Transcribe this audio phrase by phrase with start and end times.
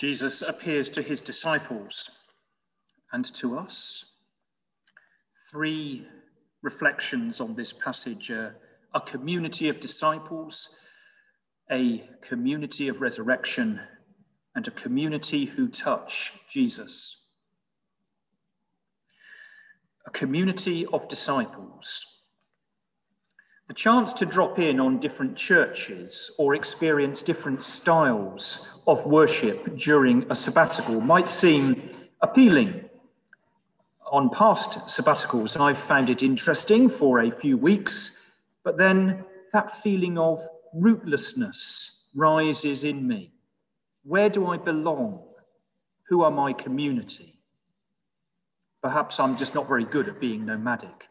[0.00, 2.10] Jesus appears to his disciples
[3.12, 4.02] and to us.
[5.50, 6.06] Three
[6.62, 8.48] reflections on this passage uh,
[8.94, 10.70] a community of disciples,
[11.70, 13.78] a community of resurrection,
[14.54, 17.14] and a community who touch Jesus.
[20.06, 22.06] A community of disciples.
[23.70, 30.28] The chance to drop in on different churches or experience different styles of worship during
[30.28, 31.88] a sabbatical might seem
[32.20, 32.86] appealing.
[34.10, 38.16] On past sabbaticals, I've found it interesting for a few weeks,
[38.64, 40.42] but then that feeling of
[40.76, 43.32] rootlessness rises in me.
[44.02, 45.22] Where do I belong?
[46.08, 47.38] Who are my community?
[48.82, 51.04] Perhaps I'm just not very good at being nomadic.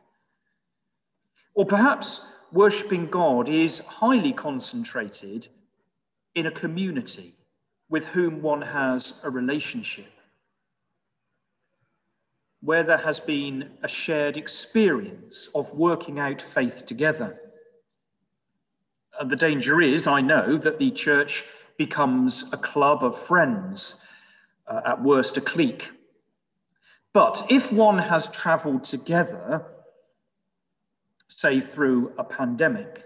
[1.54, 2.20] Or perhaps
[2.52, 5.48] worshipping God is highly concentrated
[6.36, 7.36] in a community
[7.90, 10.12] with whom one has a relationship,
[12.62, 17.40] where there has been a shared experience of working out faith together.
[19.20, 21.44] And the danger is, I know, that the church
[21.78, 24.02] becomes a club of friends,
[24.68, 25.90] uh, at worst, a clique.
[27.12, 29.66] But if one has traveled together,
[31.30, 33.04] say through a pandemic,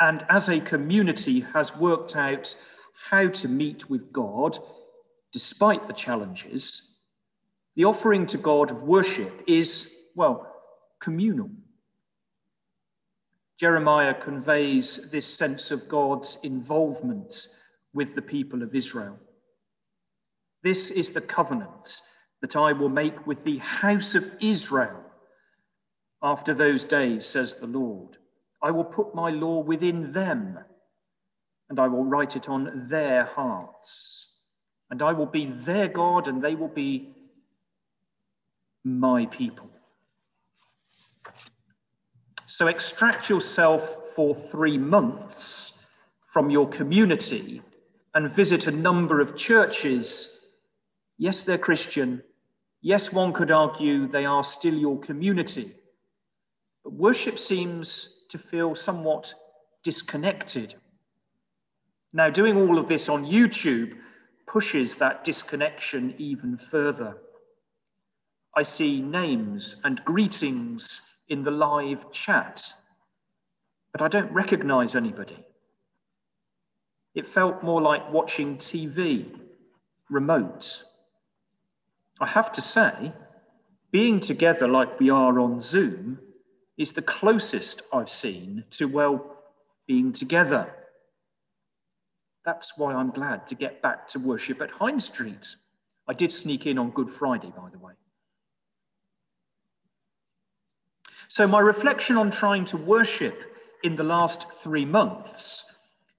[0.00, 2.56] and as a community has worked out
[3.08, 4.58] how to meet with God
[5.32, 6.90] despite the challenges,
[7.76, 10.54] the offering to God of worship is, well,
[11.00, 11.50] communal.
[13.58, 17.48] Jeremiah conveys this sense of God's involvement
[17.94, 19.18] with the people of Israel.
[20.62, 22.02] This is the covenant
[22.40, 25.00] that I will make with the house of Israel
[26.22, 28.16] after those days, says the Lord.
[28.62, 30.58] I will put my law within them
[31.72, 34.26] and I will write it on their hearts.
[34.90, 37.14] And I will be their God, and they will be
[38.84, 39.70] my people.
[42.46, 45.72] So extract yourself for three months
[46.30, 47.62] from your community
[48.14, 50.40] and visit a number of churches.
[51.16, 52.22] Yes, they're Christian.
[52.82, 55.74] Yes, one could argue they are still your community.
[56.84, 59.32] But worship seems to feel somewhat
[59.82, 60.74] disconnected
[62.12, 63.94] now, doing all of this on YouTube
[64.46, 67.16] pushes that disconnection even further.
[68.54, 72.62] I see names and greetings in the live chat,
[73.92, 75.38] but I don't recognize anybody.
[77.14, 79.34] It felt more like watching TV,
[80.10, 80.82] remote.
[82.20, 83.12] I have to say,
[83.90, 86.18] being together like we are on Zoom
[86.78, 89.36] is the closest I've seen to, well,
[89.86, 90.72] being together.
[92.44, 95.54] That's why I'm glad to get back to worship at Hinde Street.
[96.08, 97.92] I did sneak in on Good Friday, by the way.
[101.28, 105.64] So, my reflection on trying to worship in the last three months,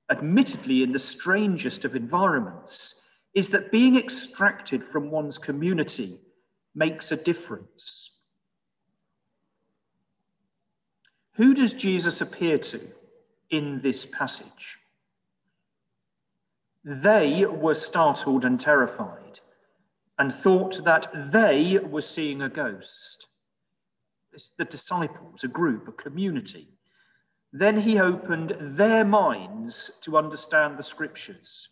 [0.09, 3.01] admittedly in the strangest of environments,
[3.35, 6.19] is that being extracted from one's community
[6.75, 8.12] makes a difference.
[11.35, 12.79] Who does Jesus appear to
[13.49, 14.79] in this passage?
[16.85, 19.39] They were startled and terrified
[20.19, 23.27] and thought that they were seeing a ghost.
[24.31, 26.67] It's the disciples, a group, a community.
[27.51, 31.69] Then he opened their minds to understand the scriptures.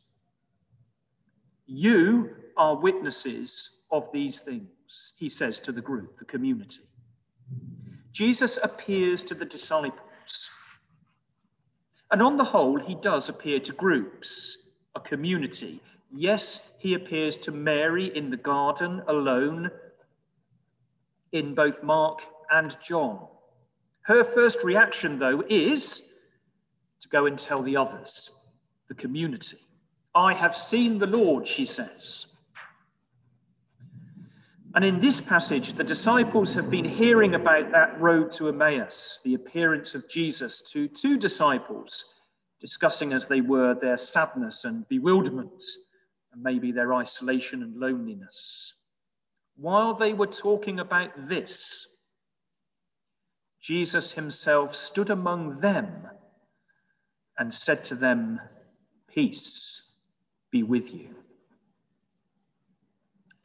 [1.66, 6.82] You are witnesses of these things, he says to the group, the community.
[8.12, 10.50] Jesus appears to the disciples.
[12.12, 14.58] And on the whole, he does appear to groups
[14.96, 15.82] a community.
[16.14, 19.72] Yes, he appears to Mary in the garden alone
[21.32, 22.20] in both Mark
[22.52, 23.28] and John.
[24.02, 26.02] Her first reaction, though, is
[27.00, 28.32] to go and tell the others,
[28.90, 29.60] the community.
[30.14, 32.26] I have seen the Lord, she says.
[34.74, 39.34] And in this passage, the disciples have been hearing about that road to Emmaus, the
[39.34, 42.06] appearance of Jesus to two disciples
[42.62, 45.64] discussing as they were their sadness and bewilderment,
[46.32, 48.74] and maybe their isolation and loneliness.
[49.58, 51.88] While they were talking about this,
[53.60, 56.08] Jesus himself stood among them
[57.38, 58.40] and said to them,
[59.10, 59.84] Peace
[60.52, 61.10] be with you.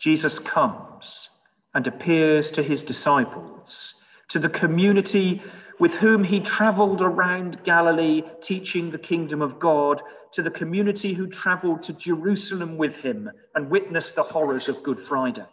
[0.07, 1.31] Jesus comes
[1.75, 3.95] and appears to his disciples,
[4.29, 5.43] to the community
[5.81, 10.01] with whom he traveled around Galilee, teaching the kingdom of God
[10.31, 15.01] to the community who traveled to Jerusalem with him and witnessed the horrors of Good
[15.09, 15.49] Friday.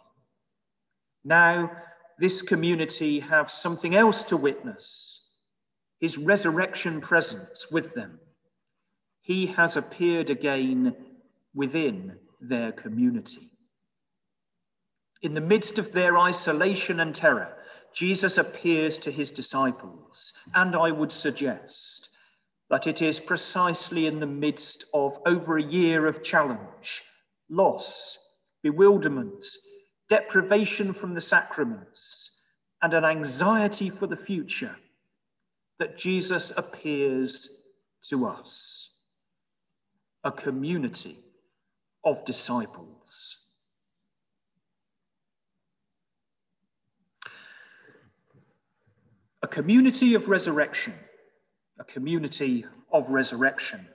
[1.24, 1.72] Now,
[2.20, 5.22] this community have something else to witness
[5.98, 8.20] his resurrection presence with them.
[9.20, 10.94] He has appeared again
[11.56, 13.50] within their community.
[15.24, 17.56] In the midst of their isolation and terror,
[17.94, 22.10] Jesus appears to his disciples, and I would suggest
[22.68, 27.04] that it is precisely in the midst of over a year of challenge,
[27.48, 28.18] loss,
[28.62, 29.46] bewilderment,
[30.10, 32.30] deprivation from the sacraments,
[32.82, 34.76] and an anxiety for the future
[35.78, 37.48] that Jesus appears
[38.10, 38.90] to us,
[40.22, 41.18] a community
[42.04, 43.43] of disciples.
[49.44, 50.94] A community of resurrection,
[51.78, 52.64] a community
[52.94, 53.86] of resurrection.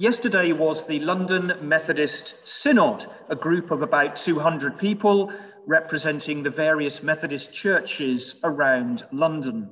[0.00, 5.32] Yesterday was the London Methodist Synod, a group of about 200 people
[5.68, 9.70] representing the various Methodist churches around London.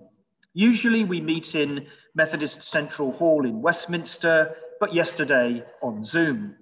[0.54, 1.84] Usually we meet in
[2.14, 6.54] Methodist Central Hall in Westminster, but yesterday on Zoom.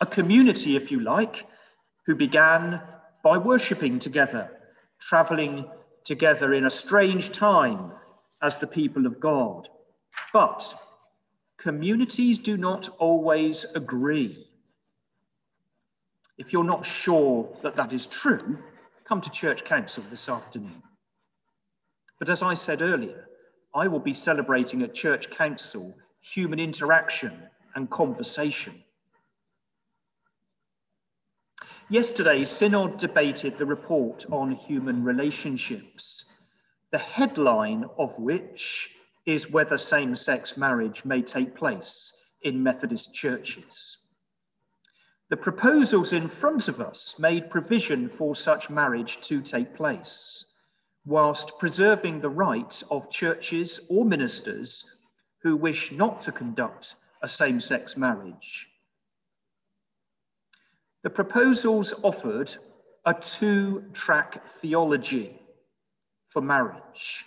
[0.00, 1.44] A community, if you like,
[2.06, 2.80] who began
[3.22, 4.50] by worshipping together,
[5.02, 5.66] travelling
[6.06, 7.90] together in a strange time
[8.40, 9.68] as the people of God.
[10.32, 10.72] But
[11.58, 14.46] communities do not always agree.
[16.38, 18.56] If you're not sure that that is true,
[19.04, 20.82] come to church council this afternoon.
[22.18, 23.28] But as I said earlier,
[23.74, 27.42] I will be celebrating at church council human interaction
[27.74, 28.82] and conversation.
[31.88, 36.24] Yesterday, Synod debated the report on human relationships,
[36.90, 38.90] the headline of which
[39.24, 43.98] is whether same sex marriage may take place in Methodist churches.
[45.28, 50.44] The proposals in front of us made provision for such marriage to take place,
[51.04, 54.96] whilst preserving the right of churches or ministers
[55.38, 58.66] who wish not to conduct a same sex marriage
[61.06, 62.52] the proposals offered
[63.04, 65.40] a two track theology
[66.30, 67.24] for marriage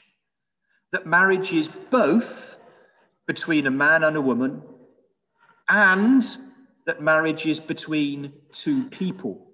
[0.91, 2.57] that marriage is both
[3.25, 4.61] between a man and a woman,
[5.69, 6.27] and
[6.85, 9.47] that marriage is between two people.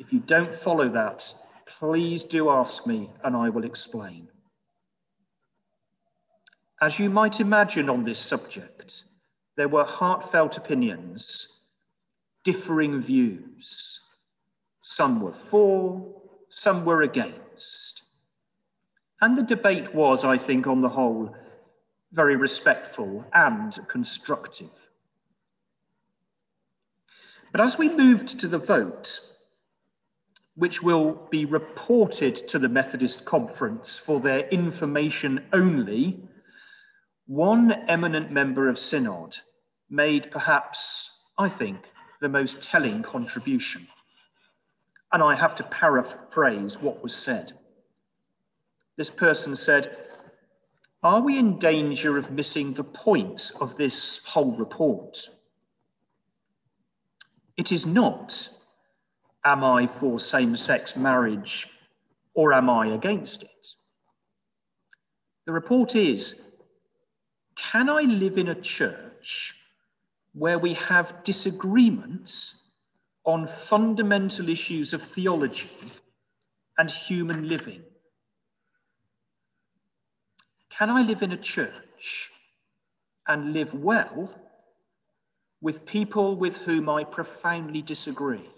[0.00, 1.32] If you don't follow that,
[1.78, 4.26] please do ask me and I will explain.
[6.82, 9.04] As you might imagine on this subject,
[9.56, 11.53] there were heartfelt opinions
[12.44, 14.00] differing views.
[14.82, 16.06] Some were for,
[16.50, 18.02] some were against.
[19.20, 21.34] And the debate was, I think, on the whole,
[22.12, 24.70] very respectful and constructive.
[27.50, 29.20] But as we moved to the vote,
[30.56, 36.20] which will be reported to the Methodist Conference for their information only,
[37.26, 39.36] one eminent member of Synod
[39.88, 41.78] made perhaps, I think,
[42.24, 43.86] the most telling contribution.
[45.12, 47.52] And I have to paraphrase what was said.
[48.96, 49.98] This person said,
[51.02, 55.28] Are we in danger of missing the point of this whole report?
[57.58, 58.48] It is not,
[59.44, 61.68] Am I for same sex marriage
[62.32, 63.66] or am I against it?
[65.44, 66.36] The report is,
[67.54, 69.54] Can I live in a church
[70.34, 72.54] where we have disagreements
[73.24, 75.70] on fundamental issues of theology
[76.76, 77.82] and human living?
[80.70, 82.30] Can I live in a church
[83.28, 84.28] and live well
[85.60, 88.50] with people with whom I profoundly disagree?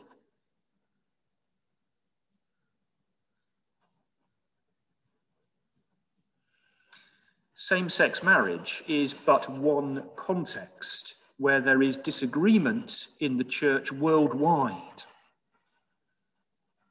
[7.55, 15.03] Same sex marriage is but one context where there is disagreement in the church worldwide.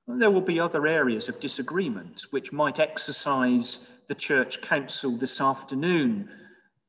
[0.08, 6.30] there will be other areas of disagreement which might exercise the church council this afternoon.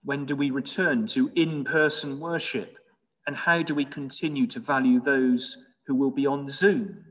[0.04, 2.78] When do we return to in person worship?
[3.26, 7.04] And how do we continue to value those who will be on Zoom?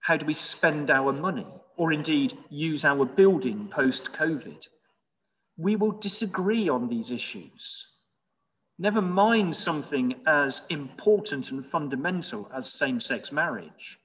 [0.00, 1.46] How do we spend our money
[1.76, 4.66] or indeed use our building post COVID?
[5.58, 7.86] We will disagree on these issues.
[8.78, 13.98] Never mind something as important and fundamental as same sex marriage.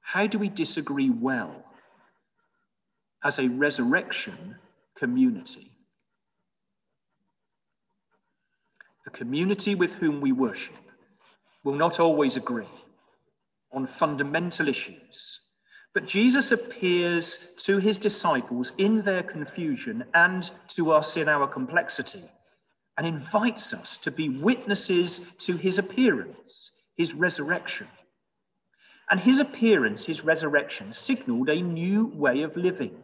[0.00, 1.64] How do we disagree well?
[3.24, 4.56] as a resurrection
[4.96, 5.70] community.
[9.04, 10.74] The community with whom we worship
[11.64, 12.68] will not always agree
[13.72, 15.40] on fundamental issues,
[15.94, 22.30] but Jesus appears to his disciples in their confusion and to us in our complexity
[22.98, 27.86] and invites us to be witnesses to his appearance, his resurrection.
[29.10, 32.96] And his appearance, his resurrection, signaled a new way of living.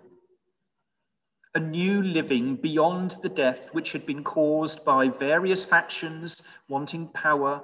[1.54, 7.62] A new living beyond the death which had been caused by various factions wanting power,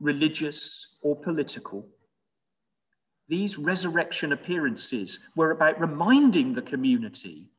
[0.00, 1.86] religious or political.
[3.28, 7.50] These resurrection appearances were about reminding the community,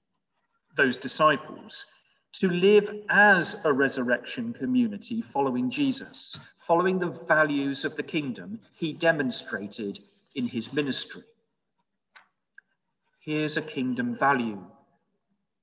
[0.75, 1.85] those disciples,
[2.33, 8.93] to live as a resurrection community following Jesus, following the values of the kingdom he
[8.93, 9.99] demonstrated
[10.35, 11.23] in his ministry.
[13.19, 14.61] Here's a kingdom value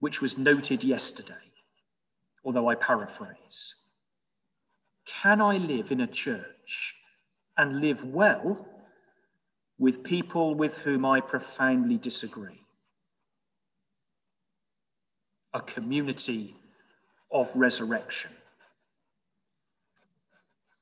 [0.00, 1.32] which was noted yesterday,
[2.44, 3.74] although I paraphrase.
[5.06, 6.94] Can I live in a church
[7.56, 8.66] and live well
[9.78, 12.63] with people with whom I profoundly disagree?
[15.54, 16.56] A community
[17.32, 18.30] of resurrection.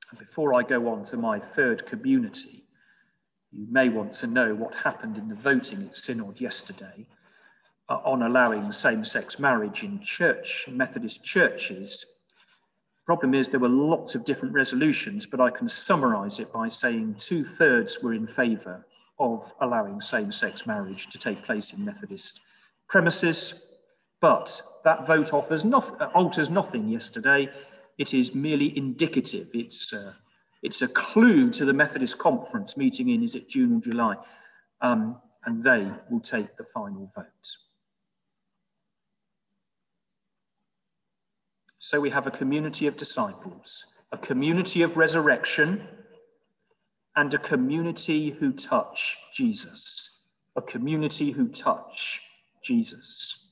[0.09, 2.65] And before I go on to my third community,
[3.51, 7.07] you may want to know what happened in the voting at Synod yesterday
[7.89, 12.05] uh, on allowing same sex marriage in church, Methodist churches.
[13.05, 17.15] Problem is, there were lots of different resolutions, but I can summarize it by saying
[17.19, 18.85] two thirds were in favor
[19.19, 22.39] of allowing same sex marriage to take place in Methodist
[22.87, 23.63] premises.
[24.23, 27.49] But that vote offers not, alters nothing yesterday.
[27.97, 29.49] It is merely indicative.
[29.53, 30.13] It's uh,
[30.61, 34.15] it's a clue to the Methodist Conference meeting in, is it June or July?
[34.79, 37.25] Um, and they will take the final vote.
[41.79, 45.85] So we have a community of disciples, a community of resurrection,
[47.17, 50.19] and a community who touch Jesus,
[50.55, 52.21] a community who touch
[52.63, 53.43] Jesus.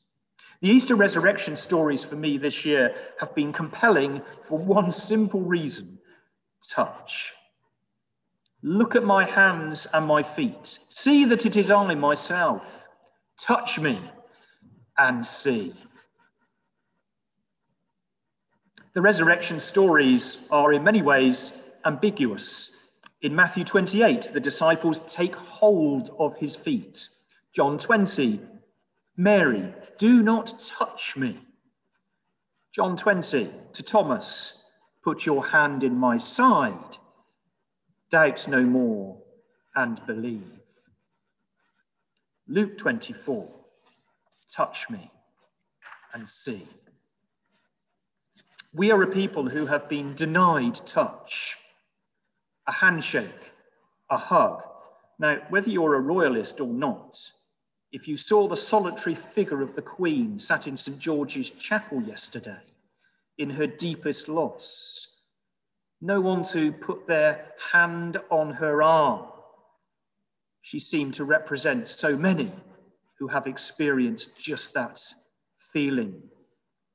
[0.61, 5.97] The Easter resurrection stories for me this year have been compelling for one simple reason
[6.69, 7.33] touch.
[8.61, 10.77] Look at my hands and my feet.
[10.89, 12.61] See that it is I myself.
[13.39, 13.99] Touch me
[14.99, 15.73] and see.
[18.93, 21.53] The resurrection stories are in many ways
[21.85, 22.71] ambiguous.
[23.23, 27.07] In Matthew 28, the disciples take hold of his feet.
[27.53, 28.41] John 20,
[29.17, 31.39] Mary, do not touch me.
[32.73, 34.61] John 20, to Thomas,
[35.03, 36.97] Put your hand in my side.
[38.11, 39.17] Doubt no more
[39.75, 40.59] and believe.
[42.47, 43.49] Luke 24
[44.53, 45.09] Touch me
[46.13, 46.67] and see.
[48.73, 51.57] We are a people who have been denied touch,
[52.67, 53.51] a handshake,
[54.09, 54.61] a hug.
[55.19, 57.17] Now, whether you're a royalist or not,
[57.91, 62.61] if you saw the solitary figure of the Queen sat in St George's Chapel yesterday,
[63.37, 65.07] in her deepest loss.
[65.99, 69.25] No one to put their hand on her arm.
[70.61, 72.51] She seemed to represent so many
[73.19, 75.01] who have experienced just that
[75.73, 76.21] feeling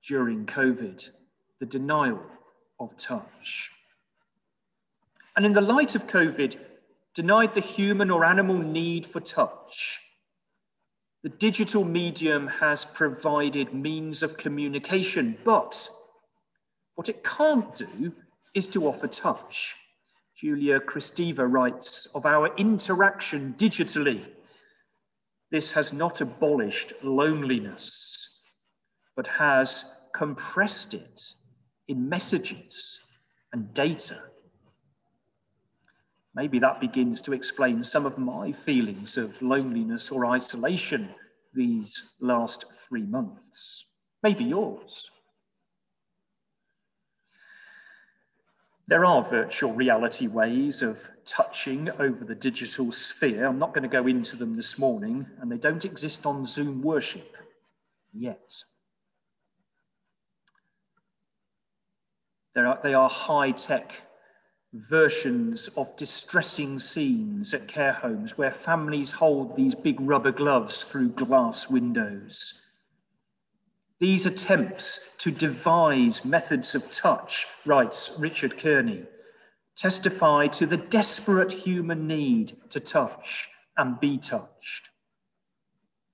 [0.06, 1.08] during COVID,
[1.60, 2.22] the denial
[2.78, 3.70] of touch.
[5.36, 6.56] And in the light of COVID,
[7.14, 10.00] denied the human or animal need for touch.
[11.22, 15.88] The digital medium has provided means of communication, but
[16.94, 18.12] what it can't do
[18.54, 19.74] is to offer touch.
[20.36, 24.24] Julia Kristeva writes of our interaction digitally.
[25.50, 28.40] This has not abolished loneliness,
[29.14, 31.22] but has compressed it
[31.88, 33.00] in messages
[33.52, 34.20] and data.
[36.36, 41.08] Maybe that begins to explain some of my feelings of loneliness or isolation
[41.54, 43.86] these last three months.
[44.22, 45.10] Maybe yours.
[48.86, 53.46] There are virtual reality ways of touching over the digital sphere.
[53.46, 56.82] I'm not going to go into them this morning, and they don't exist on Zoom
[56.82, 57.34] worship
[58.12, 58.62] yet.
[62.54, 63.92] Are, they are high tech
[64.88, 71.10] versions of distressing scenes at care homes where families hold these big rubber gloves through
[71.10, 72.54] glass windows
[73.98, 79.04] these attempts to devise methods of touch, writes Richard Kearney,
[79.74, 84.90] testify to the desperate human need to touch and be touched.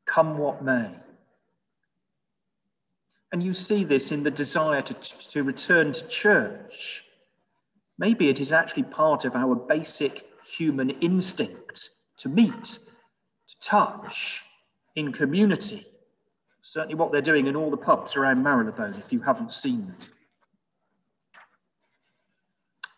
[0.06, 0.90] Come what may,
[3.32, 4.94] And you see this in the desire to,
[5.30, 7.04] to return to church.
[8.02, 14.42] Maybe it is actually part of our basic human instinct to meet, to touch
[14.96, 15.86] in community.
[16.62, 19.96] Certainly, what they're doing in all the pubs around Marylebone, if you haven't seen them.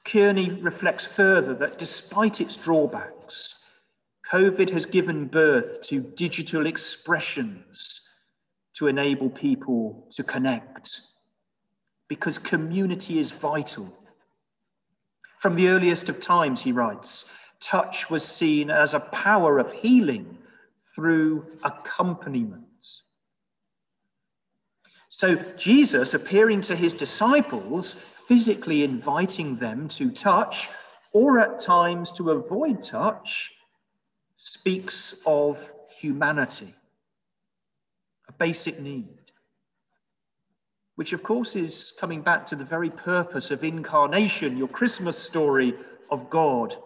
[0.07, 3.59] Kearney reflects further that despite its drawbacks,
[4.33, 8.01] COVID has given birth to digital expressions
[8.73, 11.03] to enable people to connect
[12.09, 13.95] because community is vital.
[15.45, 17.27] From the earliest of times, he writes,
[17.61, 20.39] touch was seen as a power of healing
[20.95, 22.65] through accompaniment.
[25.11, 27.97] So, Jesus appearing to his disciples,
[28.27, 30.71] physically inviting them to touch,
[31.13, 33.53] or at times to avoid touch,
[34.37, 35.59] speaks of
[35.95, 36.75] humanity,
[38.29, 39.24] a basic need,
[40.97, 45.75] which of course is coming back to the very purpose of incarnation, your Christmas story
[46.11, 46.77] of God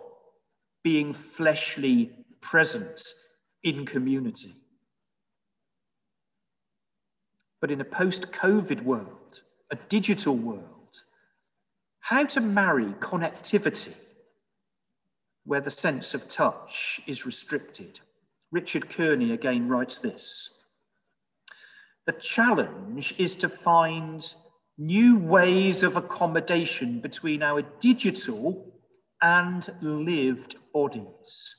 [0.83, 2.11] being fleshly
[2.41, 3.03] present
[3.63, 4.55] in community.
[7.61, 10.65] But in a post COVID world, a digital world,
[12.01, 13.95] how to marry connectivity
[15.45, 18.01] where the sense of touch is restricted.
[18.51, 20.51] Richard Kearney again writes this
[22.09, 24.27] The challenge is to find
[24.79, 28.81] new ways of accommodation between our digital
[29.21, 31.55] and lived bodies.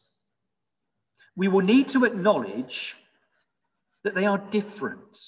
[1.36, 2.96] We will need to acknowledge
[4.04, 5.20] that they are different.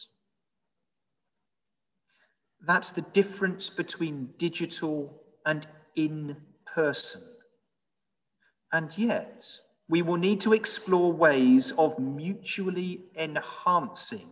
[2.65, 6.35] That's the difference between digital and in
[6.65, 7.21] person.
[8.73, 9.45] And yet,
[9.87, 14.31] we will need to explore ways of mutually enhancing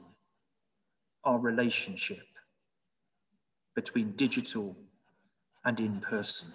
[1.24, 2.26] our relationship
[3.76, 4.76] between digital
[5.66, 6.48] and in person.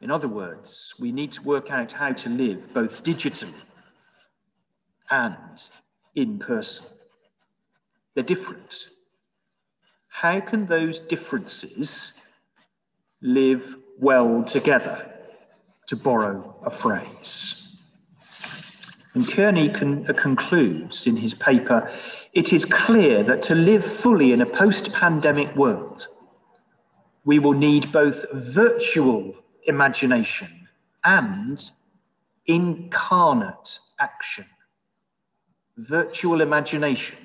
[0.00, 3.54] In other words, we need to work out how to live both digitally
[5.10, 5.62] and
[6.14, 6.86] in person.
[8.14, 8.86] They're different.
[10.08, 12.14] How can those differences
[13.20, 15.12] live well together?
[15.92, 17.61] to borrow a phrase.
[19.14, 21.90] And Kearney con- uh, concludes in his paper
[22.32, 26.08] it is clear that to live fully in a post pandemic world,
[27.24, 29.34] we will need both virtual
[29.66, 30.68] imagination
[31.04, 31.70] and
[32.46, 34.46] incarnate action.
[35.76, 37.18] Virtual imagination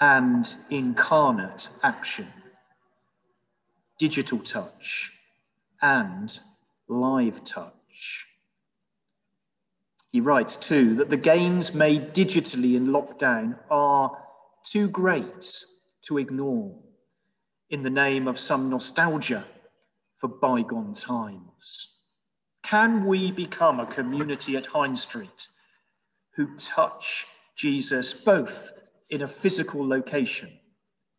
[0.00, 2.28] and incarnate action.
[3.98, 5.12] Digital touch
[5.80, 6.40] and
[6.88, 8.26] live touch.
[10.14, 14.16] He writes too that the gains made digitally in lockdown are
[14.62, 15.64] too great
[16.02, 16.72] to ignore
[17.70, 19.44] in the name of some nostalgia
[20.20, 21.96] for bygone times.
[22.62, 25.48] Can we become a community at Hinde Street
[26.36, 28.70] who touch Jesus both
[29.10, 30.52] in a physical location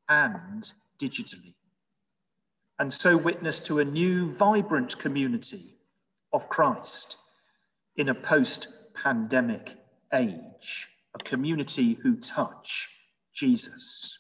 [0.08, 1.54] and digitally?
[2.80, 5.76] and so witness to a new, vibrant community
[6.32, 7.18] of Christ
[7.98, 8.70] in a post
[9.06, 9.76] pandemic
[10.16, 12.90] age, a community who touch
[13.36, 14.18] Jesus.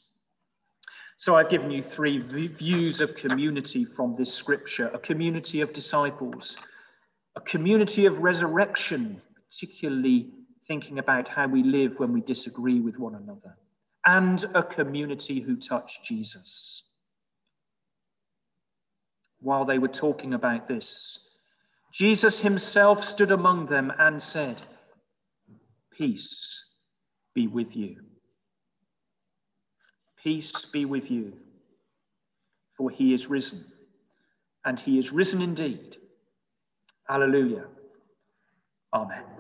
[1.17, 6.57] So I've given you three views of community from this scripture a community of disciples,
[7.35, 9.19] a community of resurrection,
[9.49, 10.29] particularly
[10.67, 13.57] thinking about how we live when we disagree with one another,
[14.05, 16.83] and a community who touch Jesus
[19.39, 21.19] while they were talking about this.
[21.91, 24.61] Jesus himself stood among them and said,
[25.97, 26.65] Peace
[27.34, 27.97] be with you.
[30.23, 31.34] Peace be with you,
[32.77, 33.63] for he is risen,
[34.65, 35.97] and he is risen indeed.
[37.10, 37.65] Alleluia.
[38.93, 39.34] Amen.